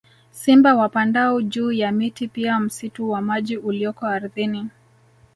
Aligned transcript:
Simba 0.31 0.75
wapandao 0.75 1.41
juu 1.41 1.71
ya 1.71 1.91
miti 1.91 2.27
pia 2.27 2.59
msitu 2.59 3.09
wa 3.09 3.21
maji 3.21 3.57
ulioko 3.57 4.05
ardhini 4.05 4.67